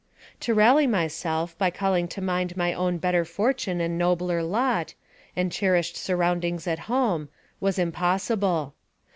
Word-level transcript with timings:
To 0.39 0.55
rally 0.55 0.87
myself 0.87 1.55
by 1.59 1.69
calling 1.69 2.07
to 2.07 2.21
mind 2.23 2.57
my 2.57 2.73
own 2.73 2.97
better 2.97 3.23
fortune 3.23 3.79
and 3.79 3.99
nobler 3.99 4.41
lot, 4.41 4.95
and 5.35 5.51
cherished 5.51 5.95
surroundings 5.95 6.65
at 6.65 6.79
home, 6.89 7.29
was 7.59 7.77
impossible. 7.77 8.73